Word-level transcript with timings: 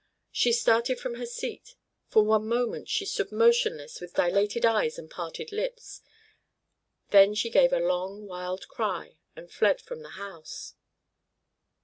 She 0.31 0.51
started 0.51 0.99
from 0.99 1.13
her 1.17 1.27
seat, 1.27 1.75
for 2.07 2.23
one 2.23 2.47
moment 2.47 2.89
she 2.89 3.05
stood 3.05 3.31
motionless 3.31 4.01
with 4.01 4.15
dilated 4.15 4.65
eyes 4.65 4.97
and 4.97 5.07
parted 5.11 5.51
lips, 5.51 6.01
then 7.11 7.35
she 7.35 7.51
gave 7.51 7.71
a 7.71 7.77
long 7.79 8.25
wild 8.25 8.67
cry 8.67 9.17
and 9.35 9.51
fled 9.51 9.79
from 9.79 10.01
the 10.01 10.09
house. 10.17 10.73